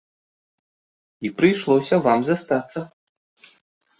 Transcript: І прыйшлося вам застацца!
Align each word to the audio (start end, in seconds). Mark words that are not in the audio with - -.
І 1.27 1.31
прыйшлося 1.41 1.95
вам 2.07 2.19
застацца! 2.29 2.79